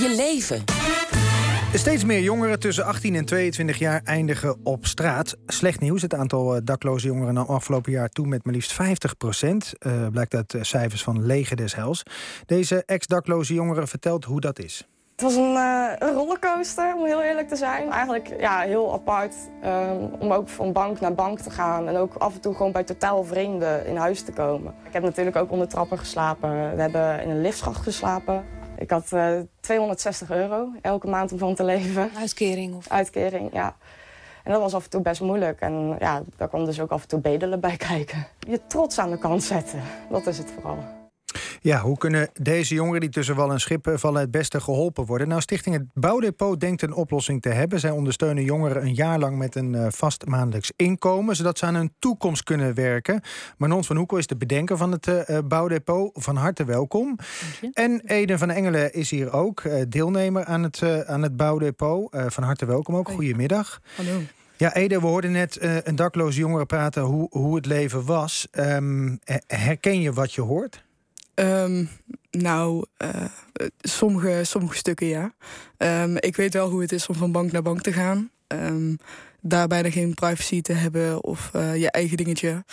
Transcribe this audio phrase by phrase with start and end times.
[0.00, 0.64] je leven.
[1.74, 5.36] Steeds meer jongeren tussen 18 en 22 jaar eindigen op straat.
[5.46, 6.02] Slecht nieuws.
[6.02, 9.72] Het aantal eh, dakloze jongeren nam afgelopen jaar toe met maar liefst 50 procent.
[9.86, 12.02] Uh, blijkt uit uh, cijfers van Leger des Hels.
[12.46, 14.88] Deze ex-dakloze jongere vertelt hoe dat is.
[15.12, 17.90] Het was een, uh, een, rollercoaster, om heel eerlijk te zijn.
[17.90, 21.88] Eigenlijk ja, heel apart um, om ook van bank naar bank te gaan.
[21.88, 24.74] En ook af en toe gewoon bij totaal vreemden in huis te komen.
[24.86, 26.74] Ik heb natuurlijk ook onder trappen geslapen.
[26.74, 28.44] We hebben in een liftschacht geslapen.
[28.80, 29.38] Ik had uh,
[29.70, 32.10] 260 euro elke maand om van te leven.
[32.16, 32.74] Uitkering?
[32.74, 32.88] Of...
[32.88, 33.76] Uitkering, ja.
[34.44, 35.60] En dat was af en toe best moeilijk.
[35.60, 38.26] En ja, daar kwam dus ook af en toe bedelen bij kijken.
[38.38, 40.99] Je trots aan de kant zetten, dat is het vooral.
[41.62, 45.28] Ja, hoe kunnen deze jongeren die tussen wal en schip vallen het beste geholpen worden?
[45.28, 47.80] Nou, Stichting Het Bouwdepot denkt een oplossing te hebben.
[47.80, 51.74] Zij ondersteunen jongeren een jaar lang met een uh, vast maandelijks inkomen, zodat ze aan
[51.74, 53.20] hun toekomst kunnen werken.
[53.56, 56.10] Manon van Hoekel is de bedenker van het uh, Bouwdepot.
[56.14, 57.18] Van harte welkom.
[57.72, 62.16] En Eden van Engelen is hier ook, uh, deelnemer aan het, aan het Bouwdepot.
[62.26, 63.08] van harte welkom ook.
[63.08, 63.80] Goedemiddag.
[63.96, 64.20] Hallo.
[64.56, 68.46] Ja, Ede, we hoorden net een dakloze jongere praten hoe, hoe het leven was.
[68.52, 70.88] Um, herken je wat je hoort?
[71.40, 71.88] Um,
[72.30, 73.24] nou, uh,
[73.80, 75.32] sommige, sommige stukken ja.
[75.78, 78.30] Um, ik weet wel hoe het is om van bank naar bank te gaan.
[78.48, 78.98] Um,
[79.40, 82.64] daar bijna geen privacy te hebben of uh, je eigen dingetje.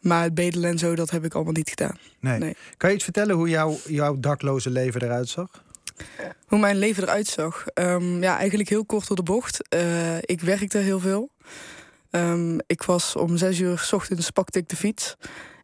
[0.00, 1.98] maar het bedelen en zo, dat heb ik allemaal niet gedaan.
[2.20, 2.38] Nee.
[2.38, 2.56] nee.
[2.76, 5.62] Kan je iets vertellen hoe jouw, jouw dakloze leven eruit zag?
[6.46, 7.64] Hoe mijn leven eruit zag?
[8.20, 9.74] ja, eigenlijk heel kort door de bocht.
[9.74, 11.30] Uh, ik werkte heel veel.
[12.66, 15.16] ik was om zes uur s ochtends pakte ik de fiets.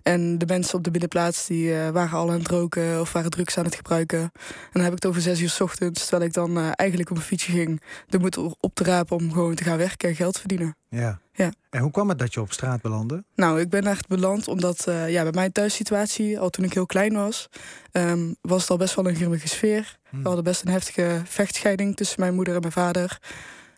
[0.03, 3.31] En de mensen op de binnenplaats die uh, waren al aan het roken of waren
[3.31, 4.19] drugs aan het gebruiken.
[4.19, 4.31] En
[4.73, 7.17] dan heb ik het over zes uur s ochtends, terwijl ik dan uh, eigenlijk op
[7.17, 7.83] een fietsje ging.
[8.09, 10.77] De moed op te rapen om gewoon te gaan werken en geld verdienen.
[10.89, 11.21] Ja.
[11.33, 11.53] ja.
[11.71, 13.25] En hoe kwam het dat je op straat belandde?
[13.35, 16.87] Nou, ik ben echt beland omdat uh, ja, bij mijn thuissituatie, al toen ik heel
[16.87, 17.49] klein was,
[17.93, 19.99] um, was het al best wel een grimmige sfeer.
[20.09, 20.21] Hmm.
[20.21, 23.19] We hadden best een heftige vechtscheiding tussen mijn moeder en mijn vader.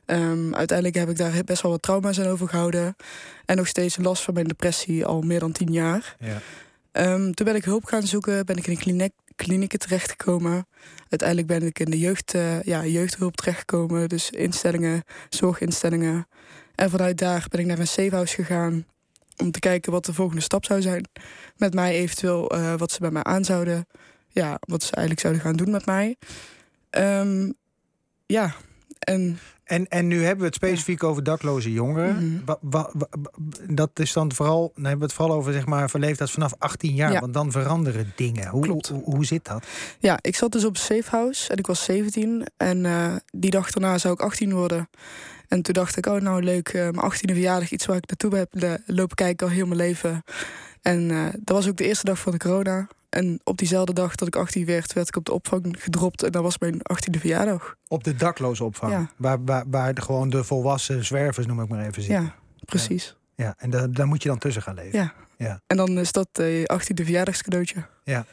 [0.07, 2.97] Um, uiteindelijk heb ik daar best wel wat trauma's aan overgehouden.
[3.45, 6.17] En nog steeds last van mijn depressie al meer dan tien jaar.
[6.19, 6.41] Ja.
[7.13, 10.67] Um, toen ben ik hulp gaan zoeken, ben ik in een kliniek, klinieken terechtgekomen.
[11.09, 14.09] Uiteindelijk ben ik in de jeugd, uh, ja, jeugdhulp terechtgekomen.
[14.09, 16.27] Dus instellingen, zorginstellingen.
[16.75, 18.87] En vanuit daar ben ik naar een safehouse gegaan.
[19.37, 21.09] Om te kijken wat de volgende stap zou zijn.
[21.57, 23.87] Met mij eventueel uh, wat ze bij mij aan zouden.
[24.29, 26.17] Ja, wat ze eigenlijk zouden gaan doen met mij.
[26.91, 27.55] Um,
[28.27, 28.55] ja,
[29.05, 32.15] en en, en nu hebben we het specifiek over dakloze jongeren.
[32.15, 32.45] Mhm.
[32.45, 33.07] wa, wa, wa,
[33.69, 36.95] dat is dan vooral, dan hebben we het vooral over zeg maar verleefdheid vanaf 18
[36.95, 37.13] jaar.
[37.13, 37.21] Ja.
[37.21, 38.49] Want dan veranderen dingen.
[38.49, 38.89] Hoe, Klopt.
[38.89, 39.67] hoe, hoe zit dat?
[39.99, 42.47] Ja, ik zat dus op een safehouse en ik was 17.
[42.57, 44.89] En uh, die dag daarna zou ik 18 worden.
[45.49, 48.37] En toen dacht ik, oh nou leuk, uh, mijn 18e verjaardag, iets waar ik naartoe
[48.37, 50.25] heb lopen kijken al heel mijn leven.
[50.83, 52.89] En uh, dat was ook de eerste dag van de corona.
[53.15, 56.23] En op diezelfde dag dat ik 18 werd, werd ik op de opvang gedropt.
[56.23, 57.75] En dat was mijn 18e verjaardag.
[57.89, 58.93] Op de dakloze opvang?
[58.93, 59.11] Ja.
[59.17, 62.23] Waar, waar, waar de, gewoon de volwassen zwervers, noem ik maar even, zitten?
[62.23, 62.35] Ja,
[62.65, 63.17] precies.
[63.35, 63.55] Ja, ja.
[63.59, 64.99] en da, daar moet je dan tussen gaan leven?
[64.99, 65.13] Ja.
[65.37, 65.61] ja.
[65.67, 67.87] En dan is dat eh, je 18e verjaardagscadeautje.
[68.05, 68.27] Ja.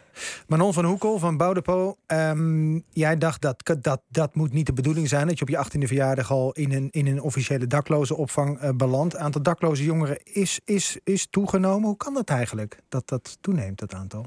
[0.48, 1.98] Manon van Hoekel van Bouwdepot.
[2.08, 5.28] Um, jij dacht dat, dat dat moet niet de bedoeling zijn...
[5.28, 8.70] dat je op je 18e verjaardag al in een, in een officiële dakloze opvang uh,
[8.70, 9.14] belandt.
[9.14, 11.88] Het aantal dakloze jongeren is, is, is toegenomen.
[11.88, 14.26] Hoe kan dat eigenlijk, dat dat toeneemt, dat aantal?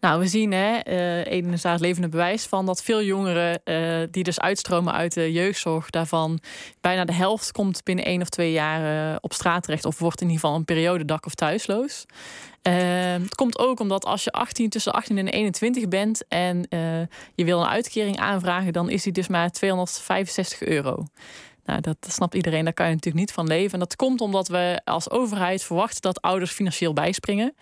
[0.00, 0.80] Nou, we zien, hè,
[1.62, 5.90] daar het levende bewijs van dat veel jongeren uh, die dus uitstromen uit de jeugdzorg,
[5.90, 6.40] daarvan
[6.80, 10.26] bijna de helft komt binnen één of twee jaar op straat terecht of wordt in
[10.26, 12.06] ieder geval een periode dak- of thuisloos.
[12.62, 16.66] het komt ook omdat als je 18, tussen 18 en 21 bent en
[17.34, 21.04] je wil een uitkering aanvragen, dan is die dus maar 265 euro.
[21.64, 23.72] Nou, dat snapt iedereen, daar kan je natuurlijk niet van leven.
[23.72, 27.54] En dat komt omdat we als overheid verwachten dat ouders financieel bijspringen.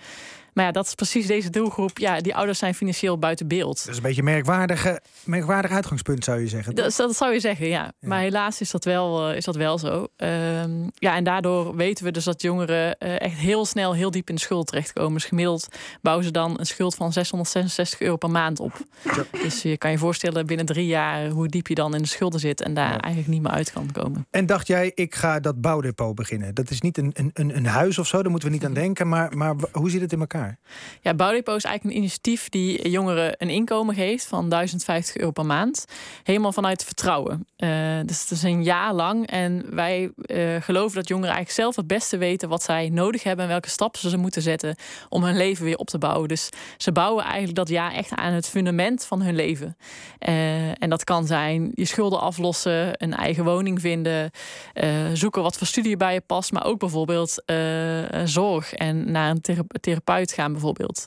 [0.53, 1.99] Maar ja, dat is precies deze doelgroep.
[1.99, 3.79] Ja, die ouders zijn financieel buiten beeld.
[3.79, 6.75] Dat is een beetje een merkwaardige, merkwaardig uitgangspunt, zou je zeggen.
[6.75, 7.93] Dat, dat zou je zeggen, ja.
[8.01, 8.09] ja.
[8.09, 10.07] Maar helaas is dat wel, uh, is dat wel zo.
[10.17, 14.29] Um, ja, en daardoor weten we dus dat jongeren uh, echt heel snel heel diep
[14.29, 15.12] in de schuld terechtkomen.
[15.12, 15.69] Dus gemiddeld
[16.03, 18.73] bouwen ze dan een schuld van 666 euro per maand op.
[19.05, 19.25] Ja.
[19.43, 22.41] Dus je kan je voorstellen binnen drie jaar hoe diep je dan in de schulden
[22.41, 23.00] zit en daar ja.
[23.00, 24.26] eigenlijk niet meer uit kan komen.
[24.31, 26.55] En dacht jij, ik ga dat bouwdepot beginnen?
[26.55, 29.09] Dat is niet een, een, een huis of zo, daar moeten we niet aan denken.
[29.09, 30.42] Maar, maar hoe zit het in elkaar?
[31.00, 35.47] Ja, Bouwdepot is eigenlijk een initiatief die jongeren een inkomen geeft van 1050 euro per
[35.47, 35.85] maand.
[36.23, 37.47] Helemaal vanuit vertrouwen.
[37.56, 37.69] Uh,
[38.05, 39.27] dus het is een jaar lang.
[39.27, 43.44] En wij uh, geloven dat jongeren eigenlijk zelf het beste weten wat zij nodig hebben
[43.44, 44.77] en welke stappen ze moeten zetten
[45.09, 46.29] om hun leven weer op te bouwen.
[46.29, 49.77] Dus ze bouwen eigenlijk dat jaar echt aan het fundament van hun leven.
[50.29, 54.31] Uh, en dat kan zijn je schulden aflossen, een eigen woning vinden,
[55.12, 57.43] zoeken wat voor studie bij je past, maar ook bijvoorbeeld
[58.25, 59.41] zorg en naar een
[59.81, 61.06] therapeut uitgaan bijvoorbeeld.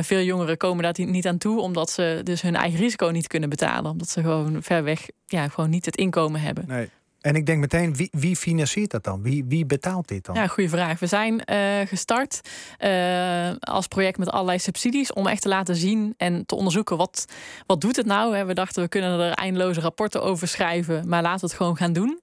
[0.00, 3.48] veel jongeren komen daar niet aan toe omdat ze dus hun eigen risico niet kunnen
[3.48, 3.90] betalen.
[3.90, 6.64] Omdat ze gewoon ver weg ja, gewoon niet het inkomen hebben.
[6.66, 6.90] Nee.
[7.20, 9.22] En ik denk meteen, wie, wie financiert dat dan?
[9.22, 10.34] Wie, wie betaalt dit dan?
[10.34, 10.98] Ja, goede vraag.
[10.98, 12.40] We zijn uh, gestart
[12.78, 17.24] uh, als project met allerlei subsidies om echt te laten zien en te onderzoeken wat,
[17.66, 18.46] wat doet het nou.
[18.46, 21.92] We dachten we kunnen er eindeloze rapporten over schrijven, maar laten we het gewoon gaan
[21.92, 22.20] doen.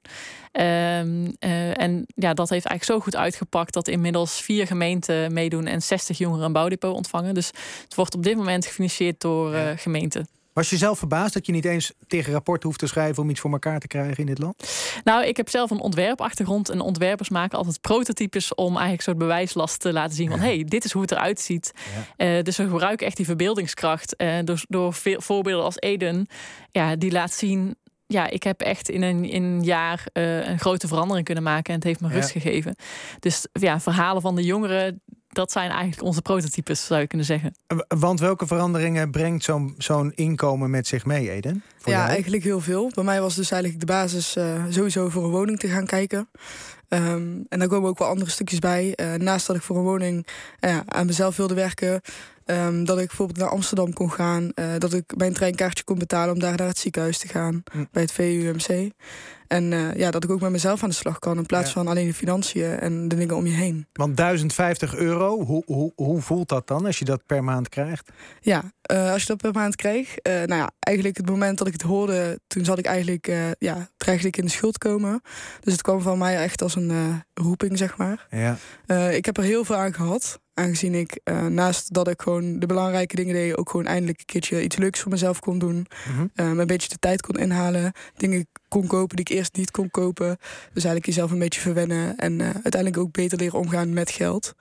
[0.52, 5.66] Um, uh, en ja, dat heeft eigenlijk zo goed uitgepakt dat inmiddels vier gemeenten meedoen
[5.66, 7.34] en 60 jongeren een bouwdepot ontvangen.
[7.34, 7.48] Dus
[7.84, 10.28] het wordt op dit moment gefinancierd door gemeenten.
[10.58, 13.40] Was je zelf verbaasd dat je niet eens tegen rapporten hoeft te schrijven om iets
[13.40, 14.70] voor elkaar te krijgen in dit land?
[15.04, 19.80] Nou, ik heb zelf een ontwerpachtergrond en ontwerpers maken altijd prototypes om eigenlijk soort bewijslast
[19.80, 21.74] te laten zien van hé, hey, dit is hoe het eruit ziet.
[22.18, 22.38] Ja.
[22.38, 26.28] Uh, dus we gebruiken echt die verbeeldingskracht uh, door, door veel voorbeelden als Eden,
[26.72, 27.76] ja, die laat zien
[28.08, 31.74] ja, ik heb echt in een, in een jaar uh, een grote verandering kunnen maken
[31.74, 32.76] en het heeft me rust gegeven.
[33.20, 35.02] Dus ja, verhalen van de jongeren,
[35.38, 37.56] dat zijn eigenlijk onze prototypes, zou je kunnen zeggen.
[37.88, 41.64] Want welke veranderingen brengt zo'n zo'n inkomen met zich mee, Eden?
[41.84, 42.92] ja, eigenlijk heel veel.
[42.94, 46.30] Bij mij was dus eigenlijk de basis uh, sowieso voor een woning te gaan kijken.
[46.90, 48.94] Um, en daar komen ook wel andere stukjes bij.
[48.96, 50.28] Uh, naast dat ik voor een woning
[50.60, 52.02] uh, aan mezelf wilde werken,
[52.48, 56.40] um, dat ik bijvoorbeeld naar Amsterdam kon gaan, dat ik mijn treinkaartje kon betalen om
[56.40, 57.84] daar naar het ziekenhuis te gaan, hm.
[57.92, 58.92] bij het VUMC.
[59.48, 61.88] En uh, ja, dat ik ook met mezelf aan de slag kan in plaats van
[61.88, 63.88] alleen de financiën en de dingen om je heen.
[63.94, 68.10] Want 1050 euro, hoe, hoe, hoe voelt dat dan als je dat per maand krijgt?
[68.40, 70.28] Ja, uh, als je dat per maand krijgt.
[70.28, 73.90] Uh, nou ja, eigenlijk het moment dat ik het hoorde, toen zat ik eigenlijk, ja,
[73.98, 75.22] dreigde ik in de schuld komen.
[75.60, 78.28] Dus het kwam van mij echt als een roeping, zeg maar.
[78.30, 78.58] Ja.
[79.10, 80.40] ik heb er heel veel aan gehad.
[80.58, 81.20] Aangezien ik
[81.50, 85.00] naast dat ik gewoon de belangrijke dingen deed, ook gewoon eindelijk een keertje iets leuks
[85.00, 85.88] voor mezelf kon doen.
[86.10, 87.94] Mm een beetje de tijd kon inhalen.
[88.16, 90.38] Dingen kon kopen die ik eerst niet kon kopen.
[90.74, 94.54] Dus eigenlijk jezelf een beetje verwennen en uh, uiteindelijk ook beter leren omgaan met geld.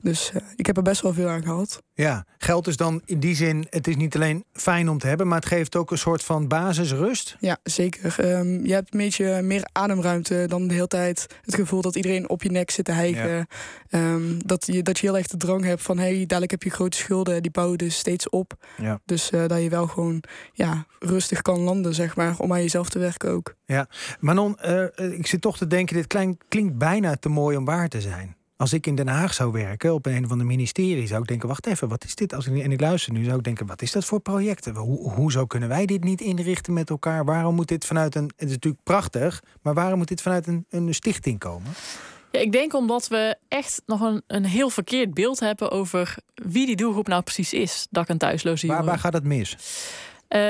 [0.00, 1.82] Dus uh, ik heb er best wel veel aan gehad.
[1.94, 5.28] Ja, geld is dan in die zin, het is niet alleen fijn om te hebben,
[5.28, 7.36] maar het geeft ook een soort van basisrust.
[7.40, 8.36] Ja, zeker.
[8.38, 12.28] Um, je hebt een beetje meer ademruimte dan de hele tijd het gevoel dat iedereen
[12.28, 13.46] op je nek zit te hijgen.
[13.88, 14.12] Ja.
[14.12, 16.62] Um, dat, je, dat je heel erg de drang hebt van hé, hey, dadelijk heb
[16.62, 18.54] je grote schulden, die bouwen dus steeds op.
[18.76, 19.00] Ja.
[19.04, 20.22] Dus uh, dat je wel gewoon
[20.52, 23.56] ja, rustig kan landen, zeg maar, om aan jezelf te werken ook.
[23.64, 23.88] Ja,
[24.20, 24.84] Manon, uh,
[25.18, 28.36] ik zit toch te denken, dit klein, klinkt bijna te mooi om waar te zijn.
[28.56, 31.48] Als ik in Den Haag zou werken op een of andere ministerie, zou ik denken:
[31.48, 32.34] wacht even, wat is dit?
[32.34, 34.74] Als ik, en ik luister nu, zou ik denken: wat is dat voor projecten?
[34.74, 37.24] Hoe, hoezo kunnen wij dit niet inrichten met elkaar?
[37.24, 38.30] Waarom moet dit vanuit een.
[38.36, 41.72] Het is natuurlijk prachtig, maar waarom moet dit vanuit een, een stichting komen?
[42.32, 46.66] Ja, ik denk omdat we echt nog een, een heel verkeerd beeld hebben over wie
[46.66, 48.86] die doelgroep nou precies is, dak- en thuisloze jongeren.
[48.86, 49.56] Waar, waar gaat het mis?
[50.28, 50.40] Uh,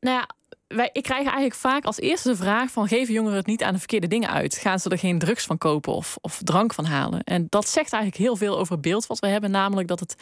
[0.00, 0.28] nou ja,
[0.68, 2.88] wij, ik krijg eigenlijk vaak als eerste de vraag van...
[2.88, 4.56] geven jongeren het niet aan de verkeerde dingen uit?
[4.56, 7.24] Gaan ze er geen drugs van kopen of, of drank van halen?
[7.24, 9.50] En dat zegt eigenlijk heel veel over het beeld wat we hebben.
[9.50, 10.16] Namelijk dat het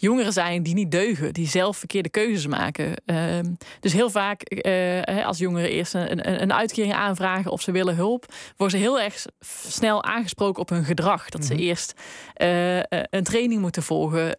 [0.00, 2.94] jongeren zijn die niet deugen, die zelf verkeerde keuzes maken.
[3.06, 3.38] Uh,
[3.80, 7.94] dus heel vaak uh, als jongeren eerst een, een, een, uitkering aanvragen of ze willen
[7.94, 9.26] hulp, worden ze heel erg
[9.68, 11.28] snel aangesproken op hun gedrag.
[11.28, 11.62] Dat ze mhm.
[11.62, 11.92] eerst
[12.36, 12.76] uh,
[13.10, 14.36] een training moeten volgen,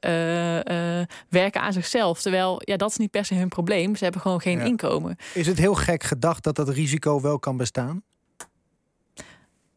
[1.29, 2.21] werken aan zichzelf.
[2.21, 3.95] Terwijl ja, dat is niet per se hun probleem.
[3.95, 5.15] Ze hebben gewoon geen inkomen.
[5.33, 8.03] Is het heel gek gedacht dat dat risico wel kan bestaan?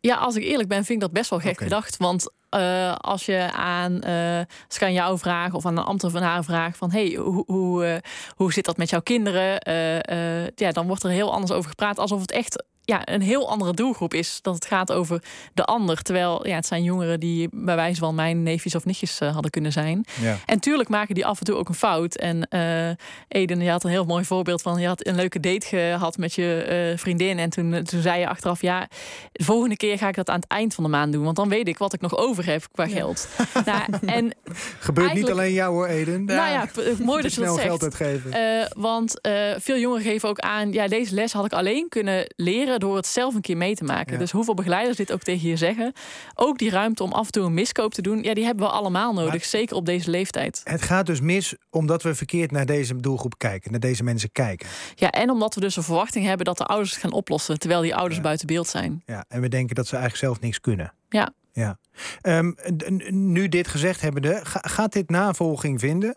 [0.00, 1.96] Ja, als ik eerlijk ben, vind ik dat best wel gek gedacht.
[1.96, 6.44] Want uh, als je aan, uh, als ik aan jou vraag of aan een ambtenaar
[6.44, 7.96] vraag van hey, hoe, hoe, uh,
[8.36, 9.58] hoe zit dat met jouw kinderen?
[10.54, 13.74] ja, dan wordt er heel anders over gepraat, alsof het echt ja, een heel andere
[13.74, 14.38] doelgroep is.
[14.42, 15.22] Dat het gaat over
[15.54, 16.02] de ander.
[16.02, 19.50] Terwijl ja, het zijn jongeren die bij wijze van mijn neefjes of nichtjes uh, hadden
[19.50, 20.04] kunnen zijn.
[20.20, 20.38] Ja.
[20.46, 22.14] En tuurlijk maken die af en toe ook een fout.
[22.14, 22.88] En uh,
[23.28, 24.80] Eden, je had een heel mooi voorbeeld van...
[24.80, 27.38] je had een leuke date gehad met je uh, vriendin.
[27.38, 28.60] En toen, toen zei je achteraf...
[28.60, 28.88] ja,
[29.32, 31.24] de volgende keer ga ik dat aan het eind van de maand doen.
[31.24, 33.28] Want dan weet ik wat ik nog over heb qua geld.
[33.54, 33.62] Ja.
[33.90, 34.32] nou, en
[34.78, 36.24] Gebeurt niet alleen jou hoor, Eden.
[36.24, 36.68] Nou ja,
[37.02, 37.66] mooi dat je dat zegt.
[37.66, 38.32] geld uitgeven.
[38.76, 39.20] want
[39.58, 40.72] veel jongeren geven ook aan...
[40.72, 43.84] ja, deze les had ik alleen kunnen leren door het zelf een keer mee te
[43.84, 44.18] maken.
[44.18, 45.92] Dus hoeveel begeleiders dit ook tegen je zeggen.
[46.34, 48.22] Ook die ruimte om af en toe een miskoop te doen.
[48.22, 49.44] Ja, die hebben we allemaal nodig.
[49.44, 50.60] zeker op deze leeftijd.
[50.64, 53.70] Het gaat dus mis omdat we verkeerd naar deze doelgroep kijken.
[53.70, 54.68] Naar deze mensen kijken.
[54.94, 57.58] Ja, en omdat we dus een verwachting hebben dat de ouders het gaan oplossen.
[57.58, 59.02] Terwijl die ouders buiten beeld zijn.
[59.06, 60.92] Ja, en we denken dat ze eigenlijk zelf niks kunnen.
[61.08, 61.32] Ja.
[61.52, 61.78] Ja.
[62.22, 62.54] Um,
[63.10, 66.16] nu dit gezegd hebbende, gaat dit navolging vinden?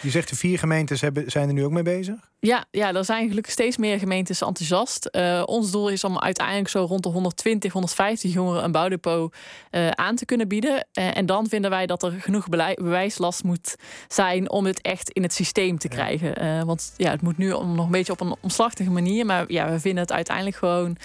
[0.00, 2.30] Je zegt de vier gemeentes hebben, zijn er nu ook mee bezig?
[2.38, 5.08] Ja, ja, er zijn gelukkig steeds meer gemeentes enthousiast.
[5.12, 9.34] Uh, ons doel is om uiteindelijk zo rond de 120, 150 jongeren een bouwdepot
[9.70, 10.86] uh, aan te kunnen bieden.
[10.98, 13.76] Uh, en dan vinden wij dat er genoeg bewijslast moet
[14.08, 16.66] zijn om het echt in het systeem te krijgen.
[16.66, 19.26] want ja, het moet nu nog een beetje op een omslachtige manier.
[19.26, 20.96] Maar ja, we vinden het uiteindelijk gewoon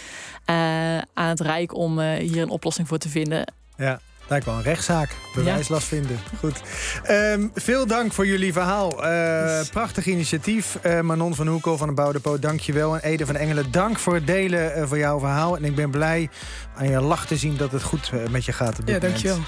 [1.14, 3.54] aan het Rijk om hier een oplossing voor te vinden.
[3.78, 4.00] Ja.
[4.32, 5.10] Lijkt wel een rechtszaak.
[5.36, 6.20] Bewijslast vinden.
[6.40, 6.62] Goed.
[7.04, 9.06] Ehm, veel dank voor jullie verhaal.
[9.06, 10.78] Uh, prachtig initiatief.
[10.86, 12.96] Uh, Manon van Hoekel van de Bouwdepot, dank je wel.
[12.96, 15.56] En Ede van Engelen, dank voor het delen uh, van jouw verhaal.
[15.56, 16.30] En ik ben blij
[16.76, 19.02] aan je lach te zien dat het goed met je gaat op dit ja, moment.
[19.02, 19.40] dankjewel.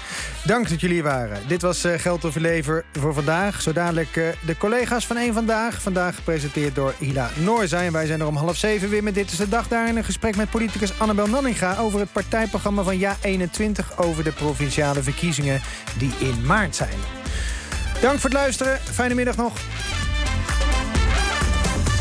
[0.44, 1.38] Dank dat jullie waren.
[1.48, 3.62] Dit was Geld of Lever voor vandaag.
[3.62, 5.82] Zo dadelijk de collega's van één Vandaag.
[5.82, 7.86] Vandaag gepresenteerd door Hila Noorzij.
[7.86, 9.68] En wij zijn er om half zeven weer met Dit is de Dag.
[9.68, 11.76] Daarin een gesprek met politicus Annabel Nanninga...
[11.78, 14.32] over het partijprogramma van Ja21 over de
[14.74, 15.60] provinciale verkiezingen
[15.98, 16.98] die in maart zijn.
[18.00, 18.78] Dank voor het luisteren.
[18.92, 19.52] Fijne middag nog.